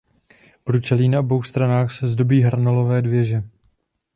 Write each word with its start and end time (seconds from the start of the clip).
Průčelí 0.63 1.09
na 1.09 1.19
obou 1.19 1.43
stranách 1.43 2.03
zdobí 2.03 2.41
hranolové 2.41 3.01
věže. 3.01 3.43